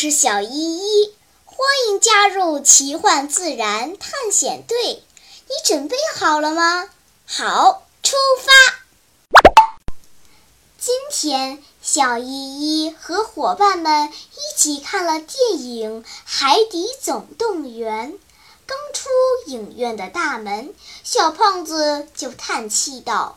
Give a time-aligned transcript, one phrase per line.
[0.00, 1.12] 是小依依，
[1.44, 5.02] 欢迎加入奇幻自然探险队。
[5.48, 6.88] 你准备好了吗？
[7.26, 8.52] 好，出发！
[10.78, 12.26] 今天，小依
[12.86, 18.12] 依和伙伴们一起看了电影《海底总动员》。
[18.66, 19.08] 刚出
[19.48, 20.72] 影院的大门，
[21.02, 23.36] 小胖子就叹气道：“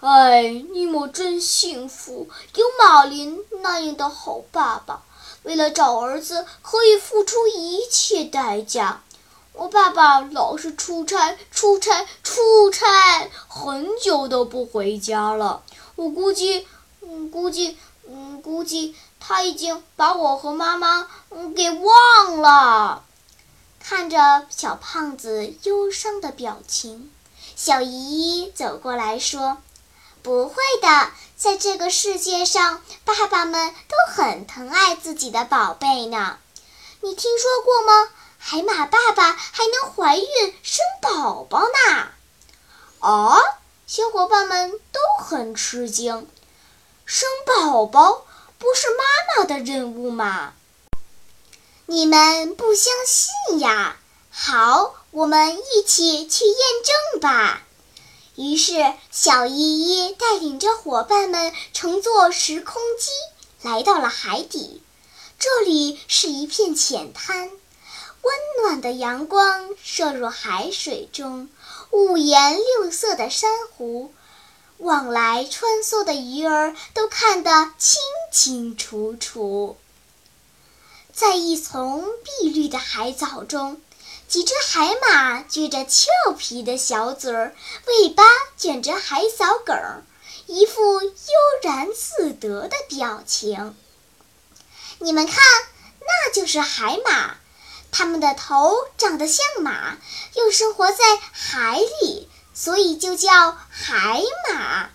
[0.00, 5.04] 哎，尼莫真幸福，有马林那样的好爸爸。”
[5.42, 9.02] 为了找儿子，可以付出一切代价。
[9.52, 15.62] 我爸爸老是出差、出差、出差，很久都不回家了。
[15.96, 16.66] 我估计，
[17.02, 17.76] 嗯，估计，
[18.08, 23.04] 嗯，估计他已经把我和妈妈，嗯，给忘了。
[23.78, 27.10] 看着小胖子忧伤的表情，
[27.56, 27.90] 小姨
[28.42, 29.58] 姨走过来说。
[30.22, 36.38] 不会的，在这个世界上，爸爸们都很疼爱自己的宝贝呢。
[37.00, 38.08] 你听说过吗？
[38.38, 42.08] 海马爸爸还能怀孕生宝宝呢。
[43.00, 43.38] 啊！
[43.86, 46.28] 小伙伴们都很吃惊。
[47.04, 48.24] 生宝宝
[48.58, 49.04] 不是妈
[49.36, 50.52] 妈的任务吗？
[51.86, 53.96] 你们不相信呀？
[54.30, 56.56] 好，我们一起去验
[57.12, 57.62] 证吧。
[58.40, 63.10] 于是，小依依带领着伙伴们乘坐时空机
[63.60, 64.82] 来到了海底。
[65.38, 71.50] 这里是一片浅滩，温暖的阳光射入海水中，
[71.90, 74.10] 五颜六色的珊瑚，
[74.78, 78.00] 往来穿梭的鱼儿都看得清
[78.32, 79.76] 清楚楚。
[81.12, 82.08] 在一丛
[82.40, 83.82] 碧绿的海藻中。
[84.30, 87.52] 几只海马撅着俏皮的小嘴儿，
[87.86, 88.22] 尾巴
[88.56, 90.04] 卷着海藻梗儿，
[90.46, 91.10] 一副悠
[91.64, 93.76] 然自得的表情。
[95.00, 95.36] 你们看，
[95.98, 97.38] 那就是海马，
[97.90, 99.98] 它们的头长得像马，
[100.36, 104.90] 又生活在海里，所以就叫海马。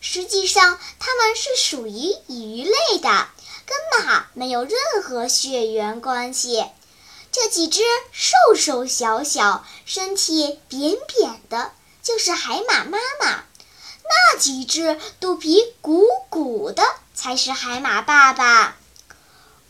[0.00, 3.28] 实际上，它们是属于鱼类的，
[3.66, 4.72] 跟马没有任
[5.04, 6.66] 何血缘关系。
[7.32, 7.80] 这几只
[8.10, 13.44] 瘦瘦小小、身体扁扁的，就是海马妈妈；
[14.02, 16.82] 那几只肚皮鼓鼓的，
[17.14, 18.76] 才是海马爸爸。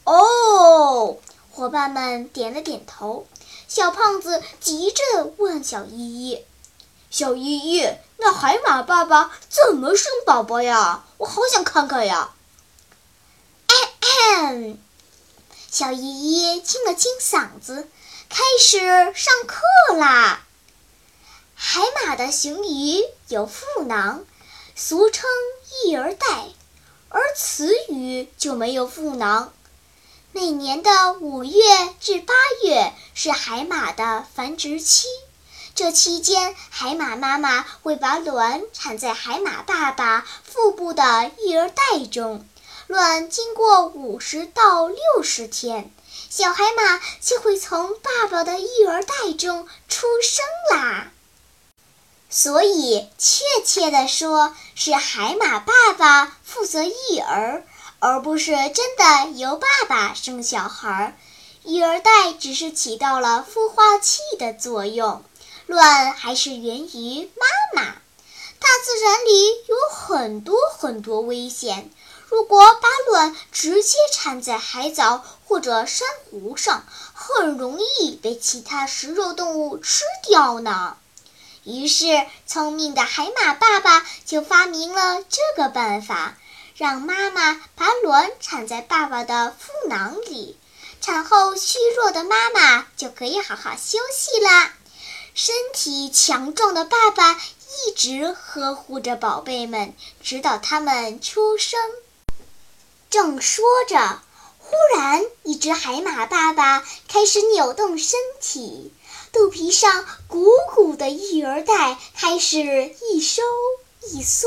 [0.04, 1.18] 哦，
[1.50, 3.26] 伙伴们点了点头。
[3.68, 5.02] 小胖子急着
[5.36, 6.44] 问小依依
[7.10, 11.04] ：“小依依，那海马爸爸怎么生宝宝呀？
[11.18, 12.30] 我好想看看呀！”
[15.70, 17.88] 小依依清了清嗓子，
[18.28, 18.80] 开始
[19.14, 20.44] 上课啦。
[21.54, 24.24] 海马的雄鱼有腹囊，
[24.74, 25.30] 俗称
[25.86, 26.26] 育儿袋，
[27.08, 29.52] 而雌鱼就没有腹囊。
[30.32, 31.62] 每年的五月
[32.00, 35.06] 至八月是海马的繁殖期，
[35.76, 42.44] 这期间，海马妈妈会把卵产在海马爸爸腹部的育儿袋中。
[42.90, 45.92] 卵经过五十到六十天，
[46.28, 50.44] 小海马就会从爸爸的育儿袋中出生
[50.76, 51.12] 啦。
[52.28, 57.64] 所以，确切的说，是海马爸爸负责育儿，
[58.00, 61.16] 而不是真的由爸爸生小孩。
[61.64, 65.22] 育儿袋只是起到了孵化器的作用，
[65.66, 67.88] 卵还是源于妈妈。
[68.58, 71.88] 大自然里有很多很多危险。
[72.30, 80.96] 如果把卵直接产在海藻或者珊瑚上，很容易被其他食肉动物吃掉呢。
[81.64, 86.36] 于是，聪明的海马爸爸就发明了这个办法，
[86.76, 90.56] 让妈妈把卵产在爸爸的腹囊里，
[91.00, 94.72] 产后虚弱的妈妈就可以好好休息啦。
[95.34, 101.80] 身体强壮的爸爸一直呵护着宝贝们，直到他们出生。
[103.10, 104.20] 正说着，
[104.60, 108.94] 忽然，一只海马爸爸开始扭动身体，
[109.32, 113.42] 肚皮上鼓鼓的育儿袋开始一收
[114.12, 114.46] 一缩，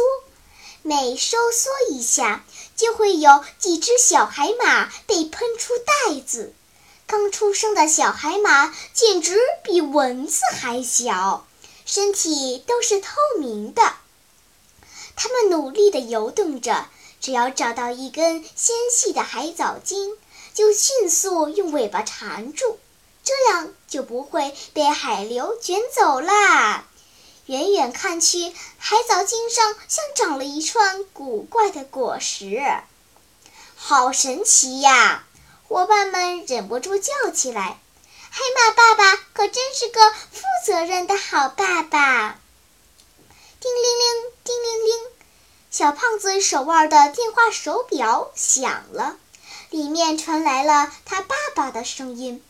[0.81, 2.45] 每收缩一下，
[2.77, 6.54] 就会有几只小海马被喷出袋子。
[7.06, 11.45] 刚出生的小海马简直比蚊子还小，
[11.86, 13.81] 身体都是透明的。
[15.18, 16.88] 它们努力地游动着。
[17.24, 20.18] 只要找到一根纤细的海藻茎，
[20.54, 22.80] 就迅速用尾巴缠住，
[23.24, 26.84] 这样就不会被海流卷走啦。
[27.46, 32.62] 远远看去，海藻茎上像长了一串古怪的果实，
[33.78, 35.26] 好神奇呀！
[35.69, 37.80] 伙伴们忍不住叫起来
[38.30, 42.38] ：“海马爸爸可真是个负责任的好爸爸！”
[43.62, 45.12] 叮铃铃，叮铃铃，
[45.74, 49.16] 小胖子手腕的电话手表响了，
[49.72, 52.44] 里面传来了他爸爸的声音：“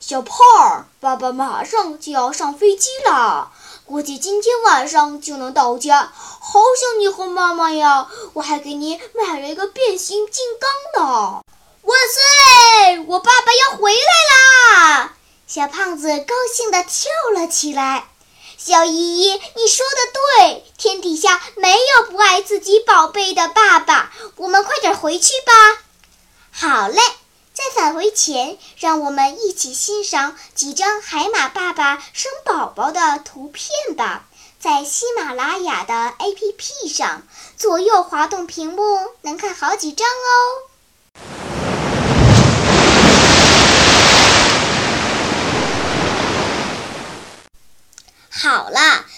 [0.00, 3.52] 小胖，爸爸马上就要上飞机了，
[3.86, 6.12] 估计今天晚上就能到家。
[6.12, 8.08] 好想你和妈妈呀！
[8.32, 11.40] 我还给你买了一个变形金刚呢。”
[11.86, 12.98] 万岁！
[13.06, 15.14] 我爸爸要回来啦！
[15.46, 18.08] 小胖子高兴地跳了起来。
[18.60, 19.96] 小依依，你说的
[20.42, 24.12] 对，天底下没有不爱自己宝贝的爸爸。
[24.34, 25.78] 我们快点回去吧。
[26.50, 27.00] 好嘞，
[27.54, 34.24] 在返回前，让我们一起欣赏几张海马爸爸生宝宝的图片吧。
[34.58, 37.22] 在喜马拉雅的 APP 上，
[37.56, 38.82] 左右滑动屏幕，
[39.22, 40.66] 能看好几张哦。
[48.40, 49.04] 好了，